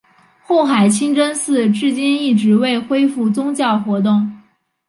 [0.43, 4.35] 后海清真寺至今一直未恢复宗教活动。